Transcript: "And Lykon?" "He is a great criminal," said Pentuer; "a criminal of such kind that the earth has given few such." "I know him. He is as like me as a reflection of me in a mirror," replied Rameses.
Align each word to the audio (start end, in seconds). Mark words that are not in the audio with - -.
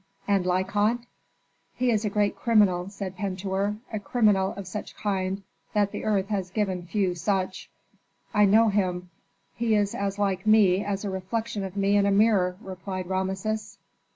"And 0.27 0.45
Lykon?" 0.47 1.05
"He 1.75 1.91
is 1.91 2.03
a 2.03 2.09
great 2.09 2.35
criminal," 2.35 2.89
said 2.89 3.15
Pentuer; 3.15 3.75
"a 3.93 3.99
criminal 3.99 4.51
of 4.57 4.65
such 4.65 4.95
kind 4.97 5.43
that 5.75 5.91
the 5.91 6.05
earth 6.05 6.29
has 6.29 6.49
given 6.49 6.87
few 6.87 7.13
such." 7.13 7.69
"I 8.33 8.45
know 8.45 8.69
him. 8.69 9.11
He 9.53 9.75
is 9.75 9.93
as 9.93 10.17
like 10.17 10.47
me 10.47 10.83
as 10.83 11.05
a 11.05 11.11
reflection 11.11 11.63
of 11.63 11.77
me 11.77 11.97
in 11.97 12.07
a 12.07 12.11
mirror," 12.11 12.57
replied 12.61 13.05
Rameses. 13.11 13.77